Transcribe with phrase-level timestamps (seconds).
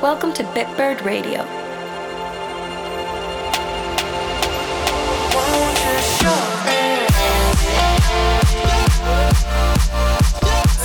[0.00, 1.42] Welcome to Bitbird Radio.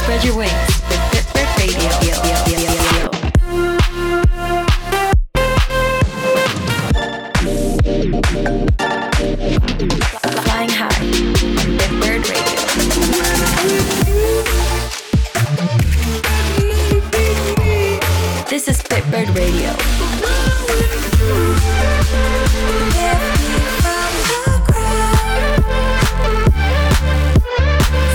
[0.02, 0.83] Spread your wings
[19.12, 19.74] Bitbird Radio.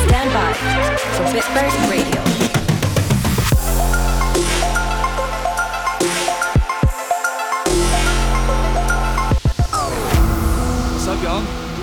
[0.07, 0.53] Stand by
[1.13, 2.23] for Bitbird Radio.
[10.95, 11.43] What's up, y'all?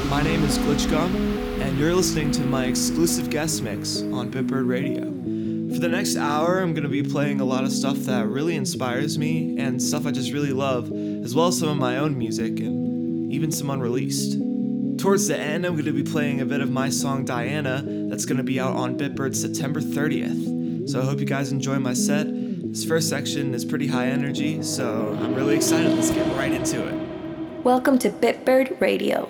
[0.09, 1.15] My name is Glitch Gum,
[1.61, 5.14] and you're listening to my exclusive guest mix on Bitbird Radio.
[5.85, 9.19] The next hour, I'm going to be playing a lot of stuff that really inspires
[9.19, 10.91] me and stuff I just really love,
[11.23, 14.39] as well as some of my own music and even some unreleased.
[14.97, 18.25] Towards the end, I'm going to be playing a bit of my song Diana that's
[18.25, 20.89] going to be out on Bitbird September 30th.
[20.89, 22.25] So I hope you guys enjoy my set.
[22.31, 25.91] This first section is pretty high energy, so I'm really excited.
[25.91, 27.63] Let's get right into it.
[27.63, 29.29] Welcome to Bitbird Radio.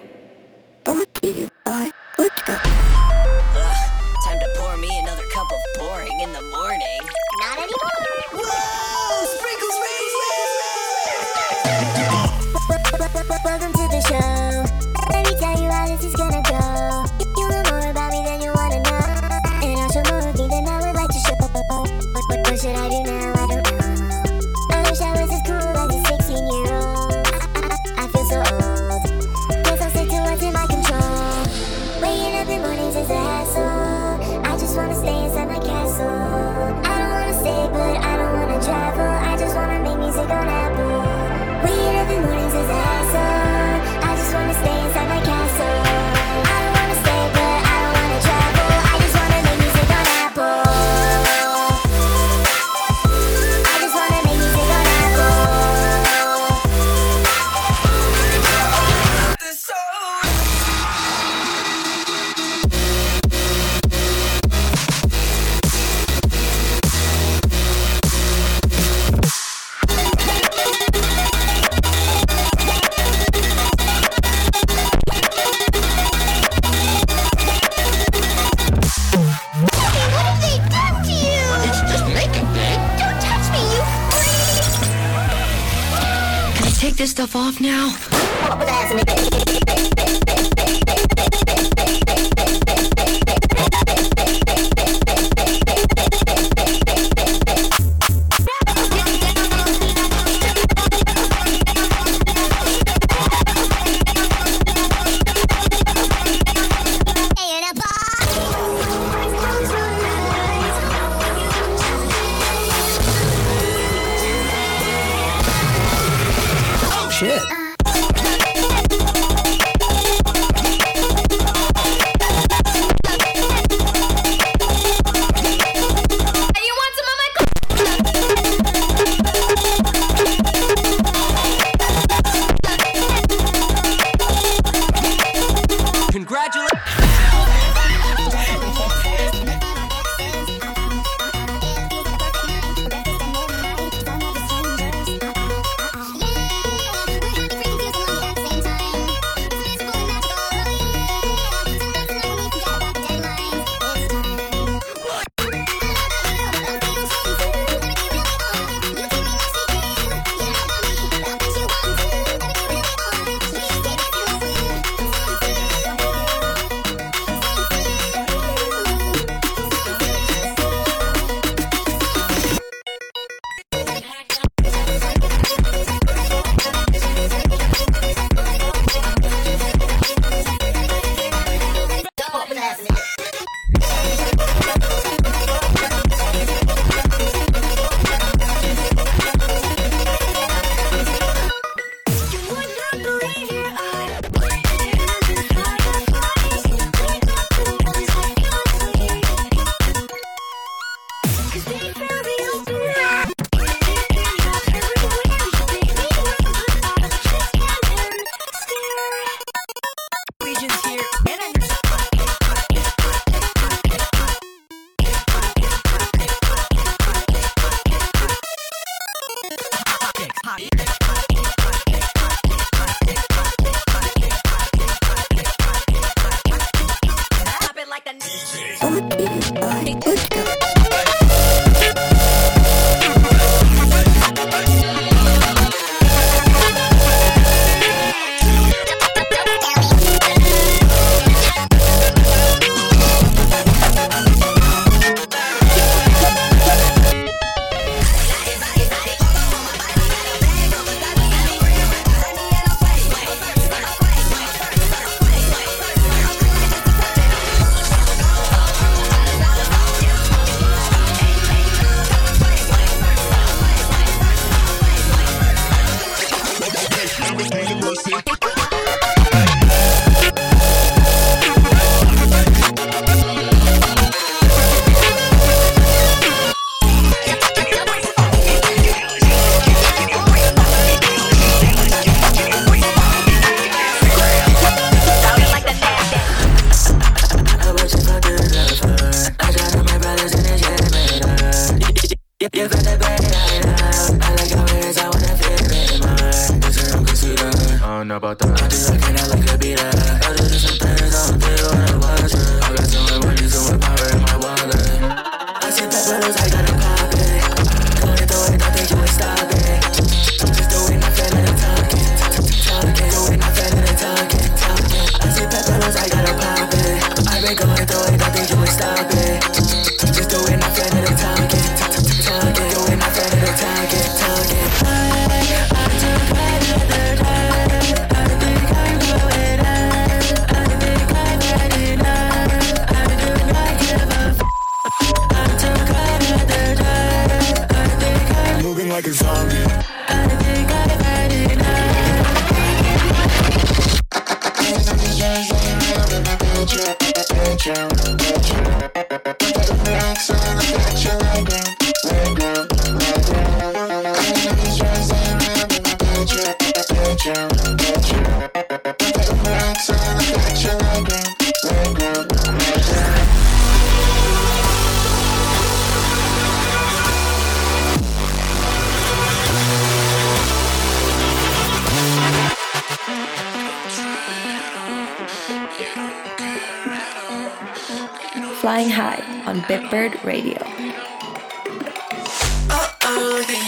[378.76, 380.60] Flying High on Bitbird Radio.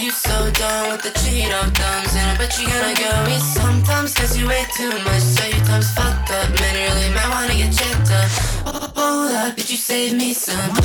[0.04, 2.12] You so done with the cheat thumbs.
[2.12, 4.46] And I bet you gonna go sometimes Cause you
[4.76, 8.28] too much, so your thumb's fucked up Man, you really might wanna get checked up.
[8.66, 9.78] Oh, up, bitch, you
[10.12, 10.76] me some?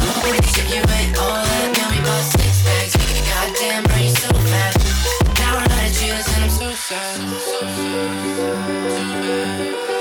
[0.72, 0.80] You
[1.20, 1.76] all that?
[1.76, 2.96] Now we bought six bags
[3.28, 4.32] Goddamn, bro, you so
[5.36, 5.68] Now we're
[6.32, 7.68] and I'm so sad, so
[8.88, 9.93] sad.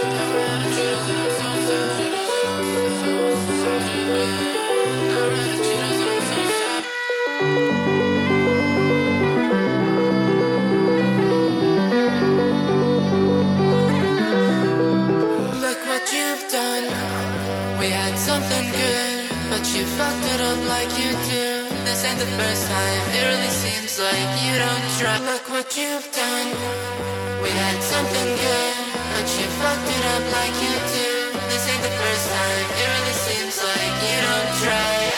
[19.62, 21.46] But you fucked it up like you do.
[21.86, 23.02] This ain't the first time.
[23.14, 25.16] It really seems like you don't try.
[25.22, 26.48] Look what you've done.
[27.44, 28.74] We had something good,
[29.14, 31.38] but you fucked it up like you do.
[31.46, 32.66] This ain't the first time.
[32.74, 35.11] It really seems like you don't try.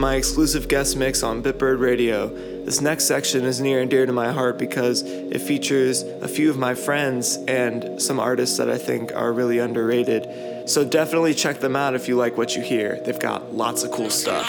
[0.00, 2.28] my exclusive guest mix on Bitbird Radio.
[2.64, 6.48] This next section is near and dear to my heart because it features a few
[6.48, 10.70] of my friends and some artists that I think are really underrated.
[10.70, 12.98] So definitely check them out if you like what you hear.
[13.04, 14.48] They've got lots of cool stuff.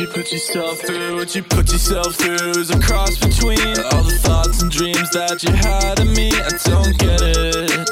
[0.00, 4.18] you put yourself through, what you put yourself through is a cross between all the
[4.22, 6.30] thoughts and dreams that you had of me.
[6.30, 7.88] I don't get it.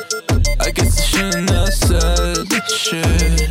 [0.60, 3.50] I guess I shouldn't have said shit.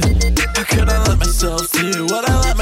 [0.56, 2.55] How could I let myself do what I let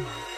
[0.00, 0.31] Bye.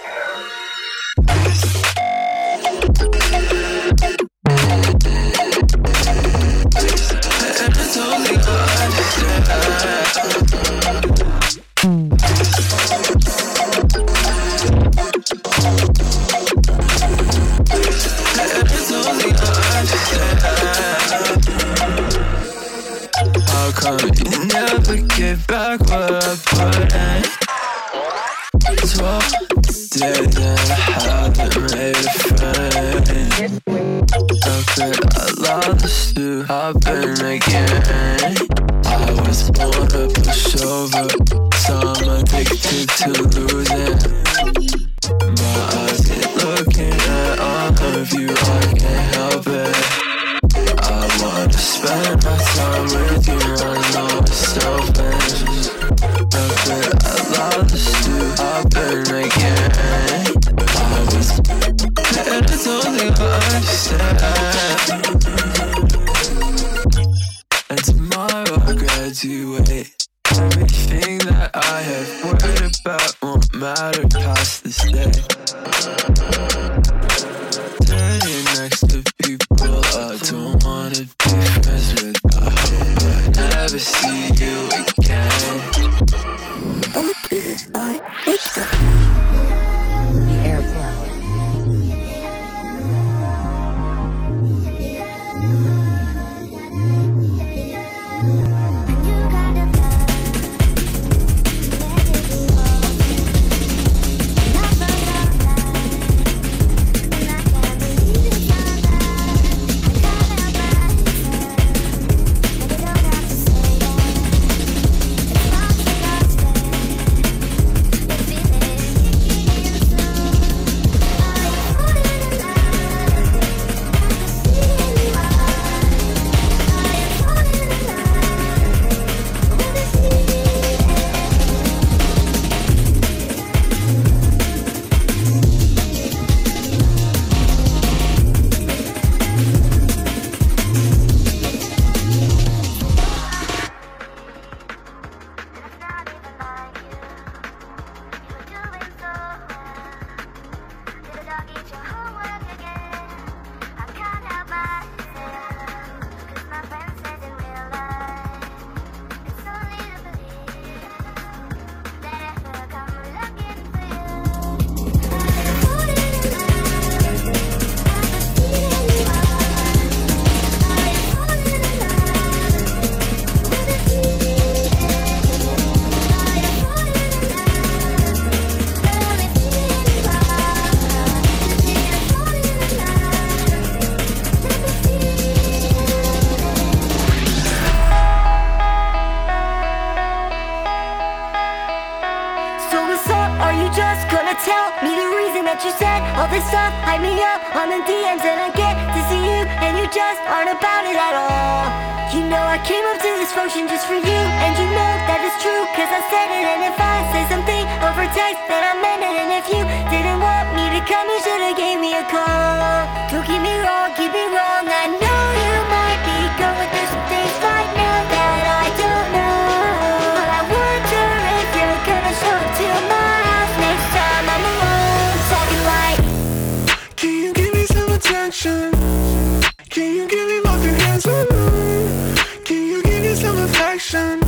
[228.47, 229.43] affection.
[229.71, 231.07] Can you give me both your hands?
[231.07, 232.45] Ooh.
[232.45, 234.21] Can you give me some affection?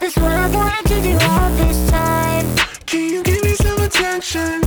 [0.00, 2.46] This love wanted to do all this time.
[2.86, 4.65] Can you give me some attention?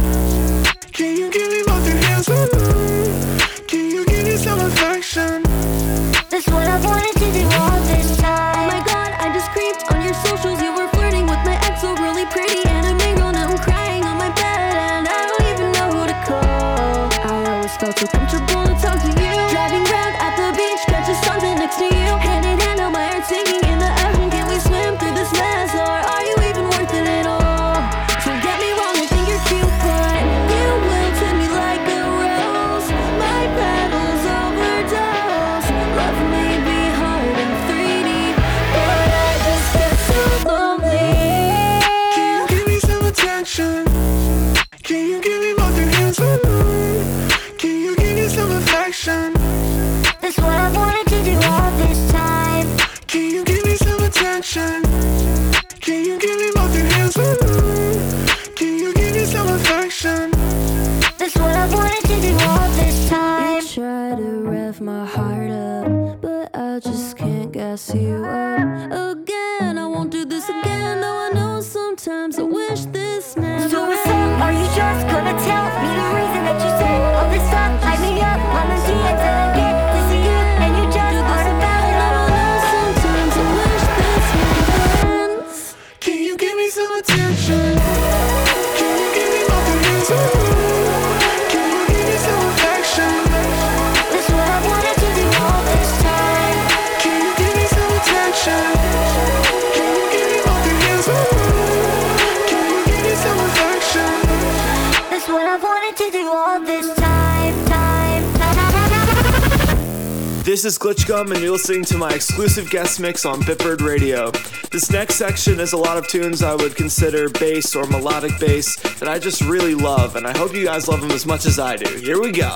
[110.49, 114.31] This is Glitchgum, and you're listening to my exclusive guest mix on Bitbird Radio.
[114.71, 118.75] This next section is a lot of tunes I would consider bass or melodic bass
[118.97, 121.59] that I just really love, and I hope you guys love them as much as
[121.59, 121.95] I do.
[121.97, 122.55] Here we go.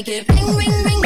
[0.00, 0.28] like it.
[0.28, 0.99] Ring ring ring.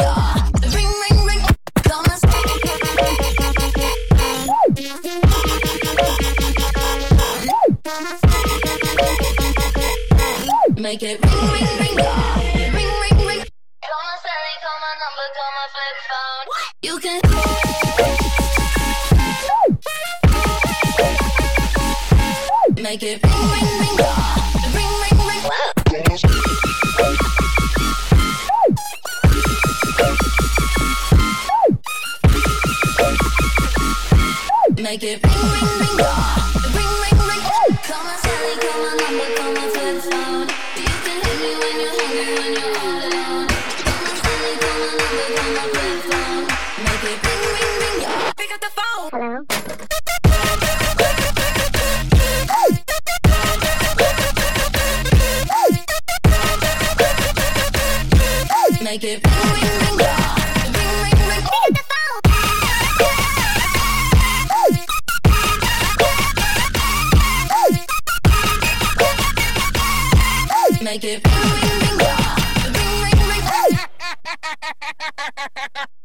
[70.84, 71.26] Make it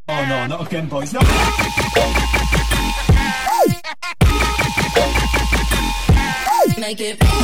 [0.08, 1.12] Oh no, not again, boys.
[1.12, 1.20] No.
[6.80, 7.39] Make it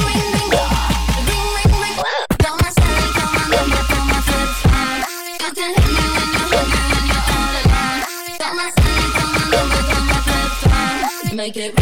[11.46, 11.75] Make it.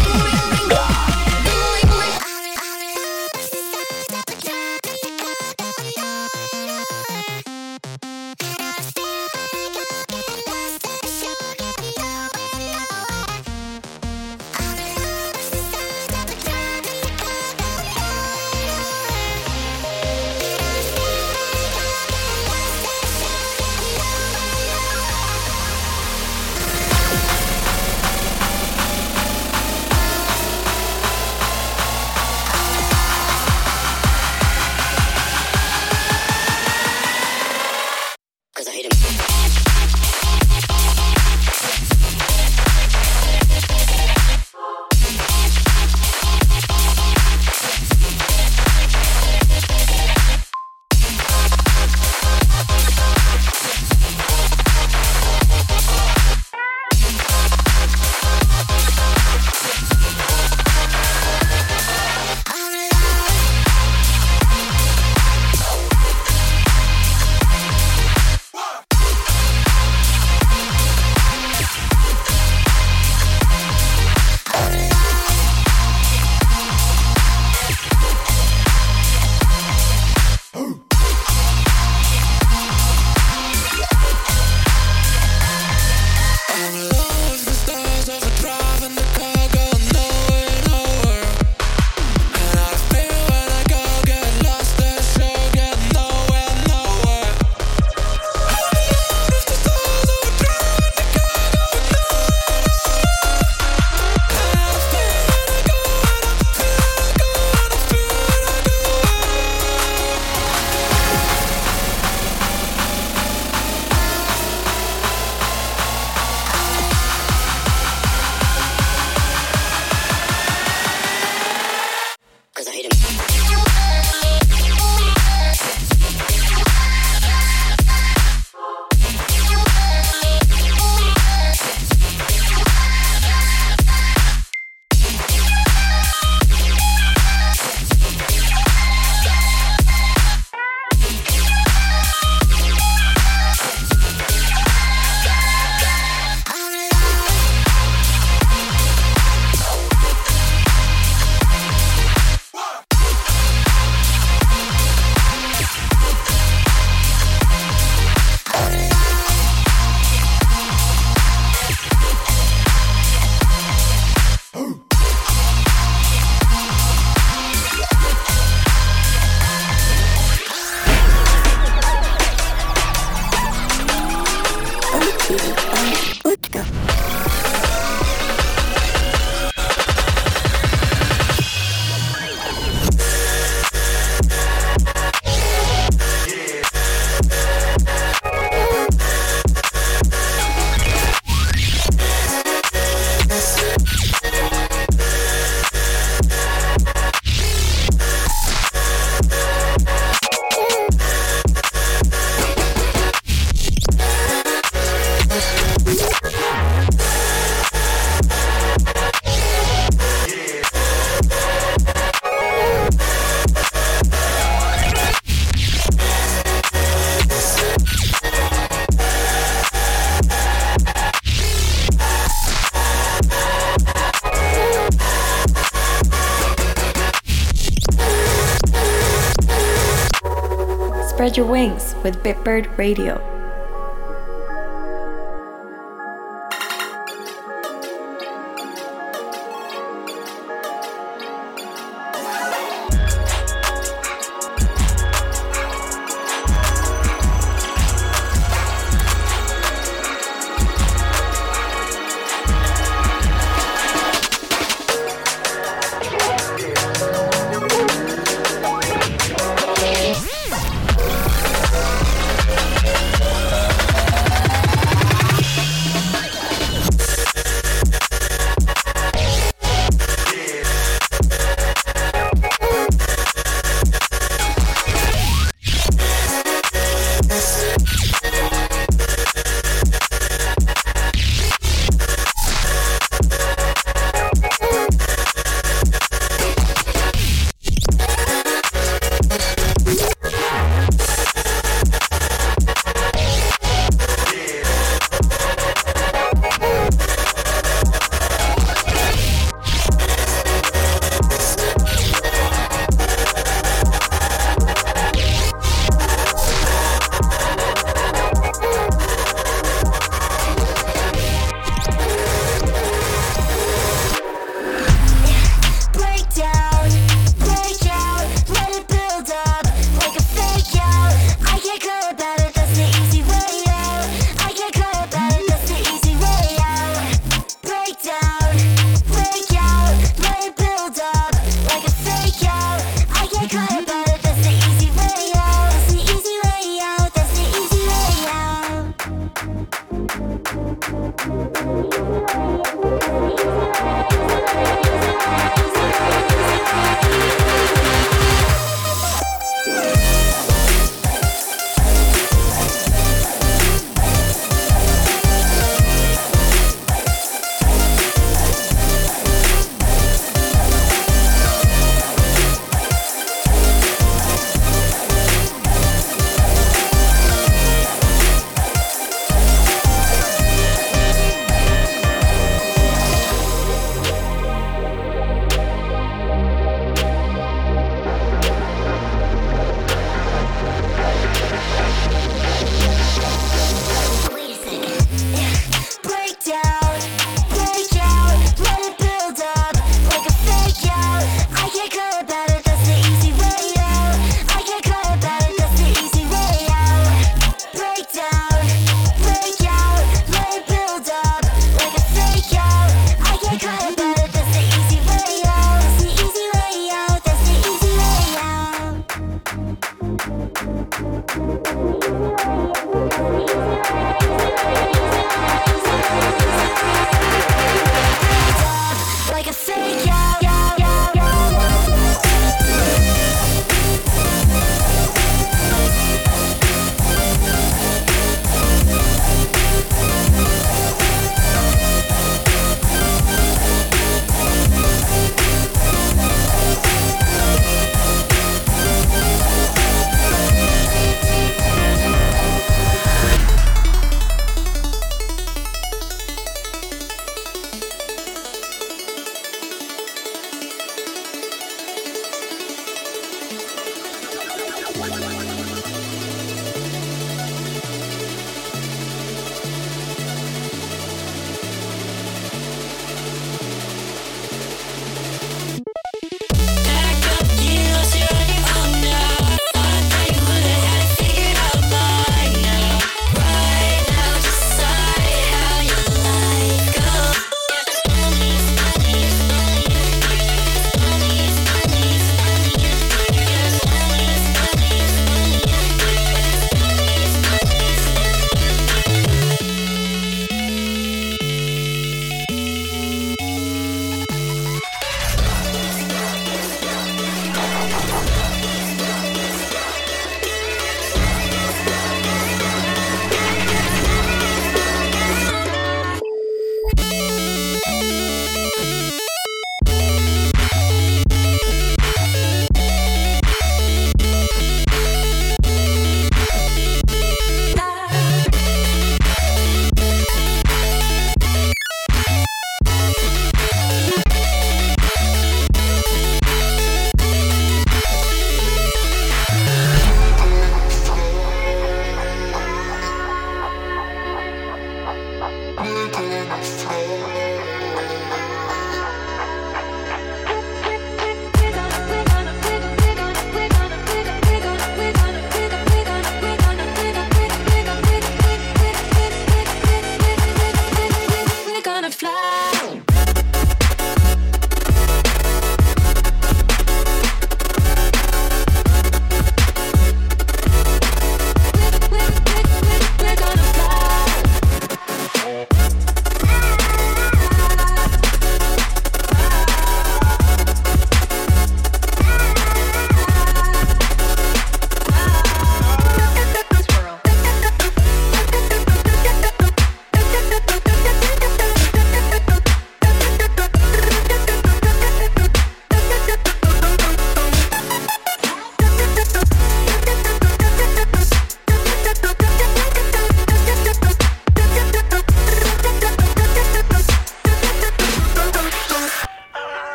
[232.04, 233.33] With Bitbird Radio.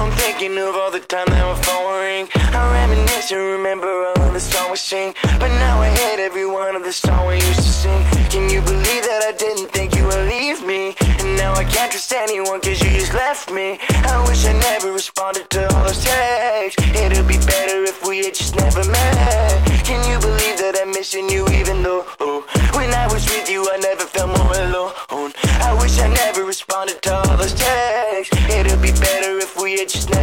[0.00, 2.26] I'm thinking of all the time that will ring.
[2.56, 5.14] I reminisce and remember all of the song we sing.
[5.38, 8.02] But now I hate every one of the songs we used to sing.
[8.32, 10.96] Can you believe that I didn't think you would leave me?
[11.20, 13.78] And now I can't trust anyone cause you just left me.
[14.08, 16.80] I wish I never responded to all those texts.
[16.96, 19.84] It'd be better if we had just never met.
[19.84, 21.44] Can you believe that I'm missing you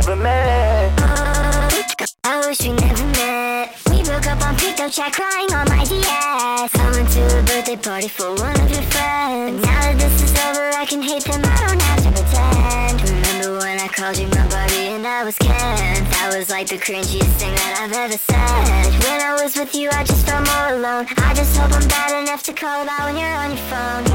[0.08, 0.94] never met.
[2.24, 3.76] I wish we never met.
[3.90, 6.72] We broke up on PictoChat, crying on my DS.
[6.76, 9.62] I went to a birthday party for one of your friends.
[9.66, 11.42] Now that this is over, I can hate them.
[11.44, 13.02] I don't have to pretend.
[13.04, 16.04] Remember when I called you my buddy and I was Ken?
[16.16, 19.04] That was like the cringiest thing that I've ever said.
[19.04, 21.08] When I was with you, I just felt more alone.
[21.18, 24.07] I just hope I'm bad enough to call about when you're on your phone.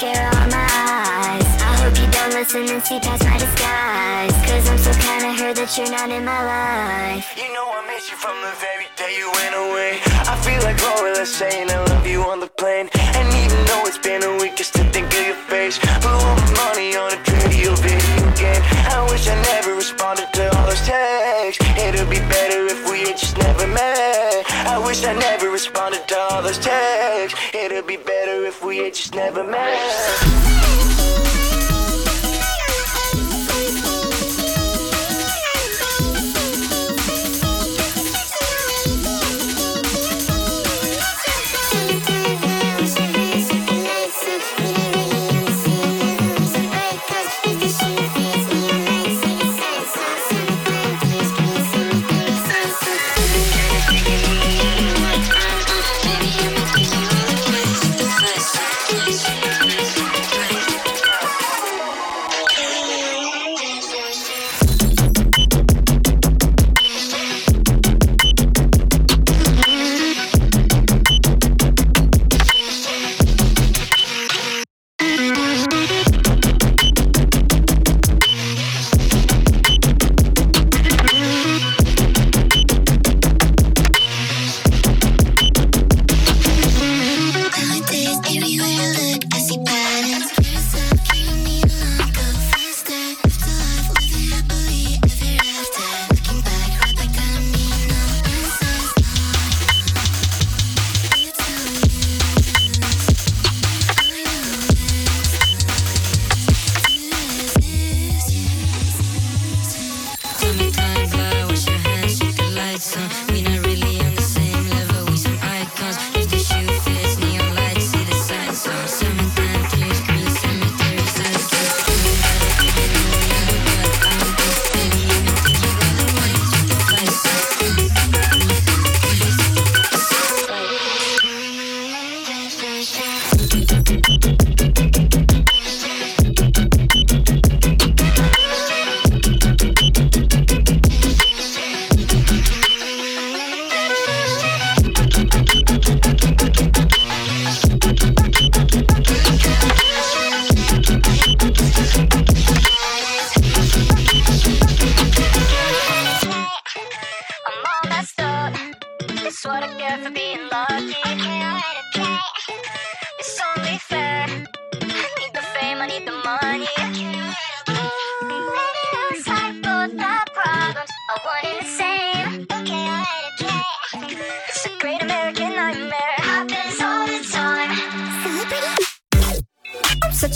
[0.00, 1.46] Mascara on my eyes.
[1.60, 4.32] I hope you don't listen and see past my disguise.
[4.48, 7.36] Cause I'm so kinda hurt that you're not in my life.
[7.36, 10.00] You know I miss you from the very day you went away.
[10.24, 12.88] I feel like Lola saying I love you on the plane.
[13.18, 15.78] And even though it's been a week, I still think of your face.
[16.00, 18.62] Blew my money on a trivial video game.
[18.88, 21.60] I wish I never responded to all those texts.
[21.76, 24.09] It'd be better if we had just never met.
[25.02, 27.38] I never responded to all those texts.
[27.54, 30.89] It'd be better if we had just never met.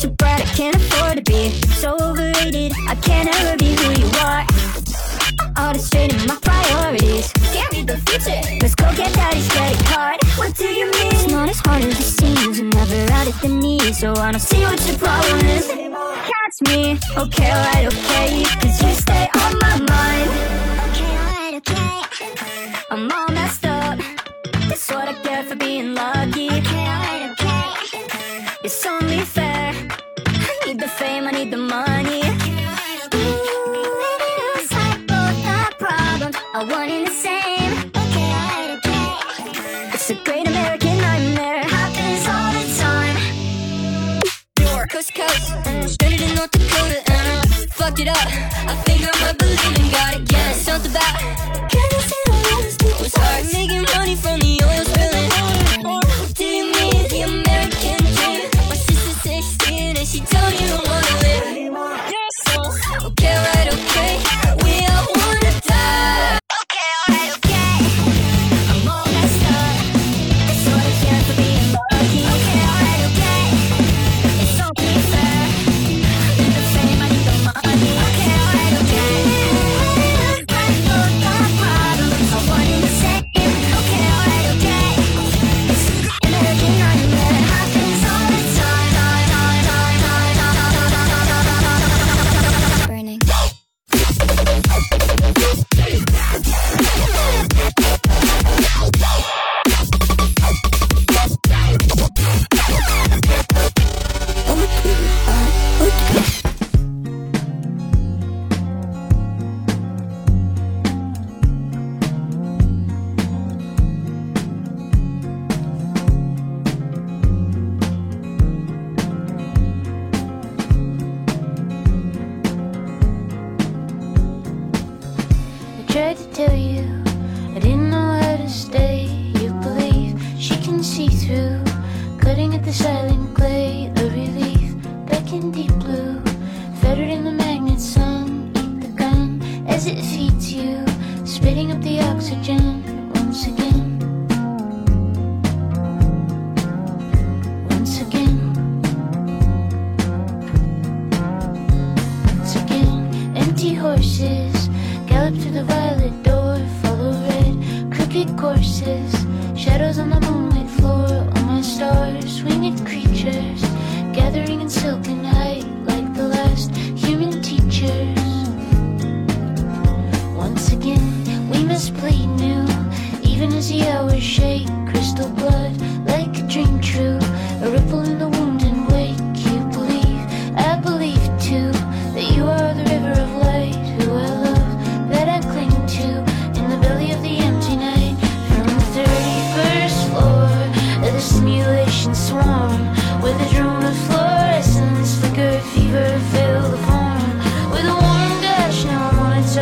[0.05, 1.51] so bright, I can't afford to be
[1.81, 2.73] so overrated.
[2.89, 4.45] I can't ever be who you are.
[5.57, 7.33] All this in my priorities.
[7.55, 8.41] Can't read the future.
[8.61, 10.19] Let's go get daddy's credit card.
[10.37, 11.13] What do you mean?
[11.13, 12.59] It's not as hard as it seems.
[12.61, 15.67] I'm never out at the knees, so I don't see what your problem is.
[15.69, 20.31] Catch me, okay, alright, okay, cause you stay on my mind.
[20.87, 22.03] Okay, alright, okay.
[22.91, 23.24] I'm on
[48.21, 48.29] up.
[48.71, 50.55] I think I might believe in God again.
[50.55, 51.54] Something about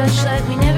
[0.03, 0.72] rush like we never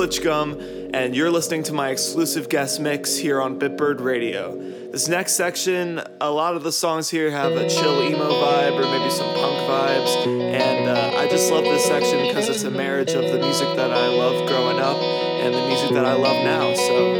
[0.00, 0.58] Glitch Gum,
[0.94, 4.56] and you're listening to my exclusive guest mix here on Bitbird Radio.
[4.90, 8.98] This next section, a lot of the songs here have a chill emo vibe or
[8.98, 13.10] maybe some punk vibes, and uh, I just love this section because it's a marriage
[13.10, 16.72] of the music that I loved growing up and the music that I love now.
[16.72, 17.19] So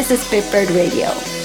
[0.00, 1.39] This is Bitbird Radio.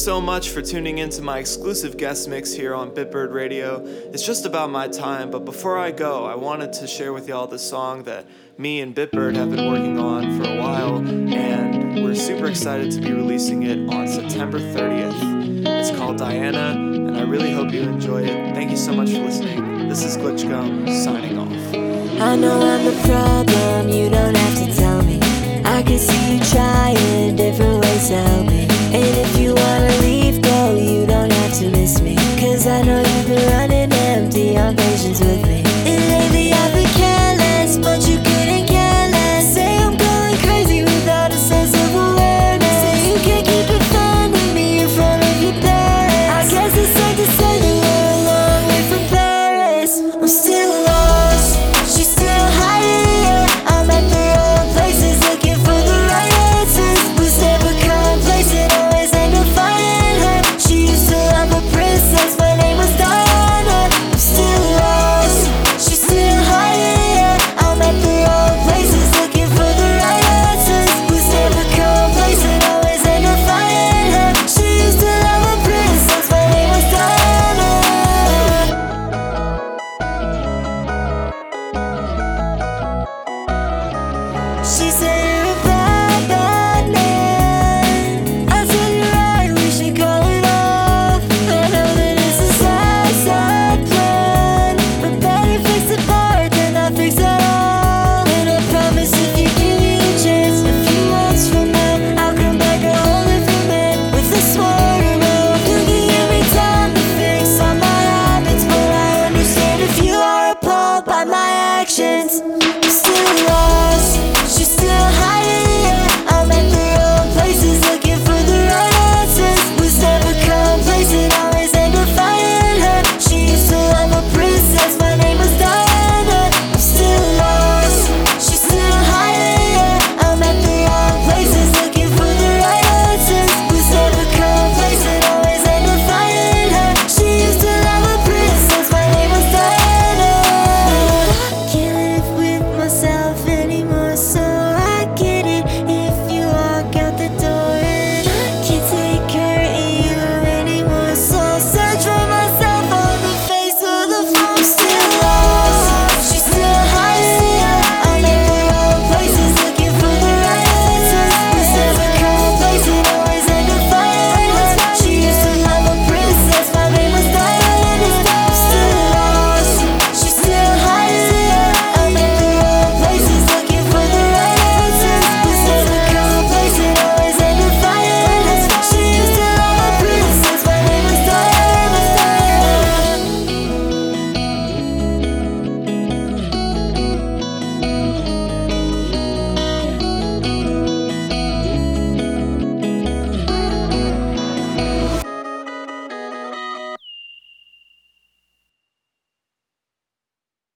[0.00, 3.84] So much for tuning in to my exclusive guest mix here on Bitbird Radio.
[3.84, 7.46] It's just about my time, but before I go, I wanted to share with y'all
[7.46, 8.24] this song that
[8.56, 13.00] me and Bitbird have been working on for a while, and we're super excited to
[13.02, 15.66] be releasing it on September 30th.
[15.66, 18.54] It's called Diana, and I really hope you enjoy it.
[18.54, 19.86] Thank you so much for listening.
[19.86, 21.52] This is Glitch Gum signing off.
[22.22, 25.20] I know I'm the problem, you don't have to tell me.
[25.62, 28.50] I can see you trying different ways to help
[35.18, 35.49] with